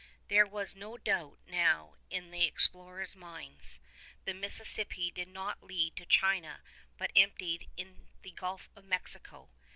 There 0.29 0.47
was 0.47 0.73
no 0.75 0.97
doubt 0.97 1.37
now 1.45 1.93
in 2.09 2.31
the 2.31 2.43
explorers' 2.43 3.15
minds, 3.15 3.79
the 4.25 4.33
Mississippi 4.33 5.11
did 5.11 5.27
not 5.27 5.61
lead 5.63 5.95
to 5.97 6.07
China 6.07 6.63
but 6.97 7.11
emptied 7.15 7.69
in 7.77 8.09
the 8.23 8.31
Gulf 8.31 8.67
of 8.75 8.83
Mexico. 8.83 9.51